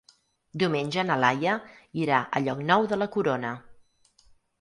[0.61, 1.53] Diumenge na Laia
[2.05, 3.53] irà a Llocnou de la Corona.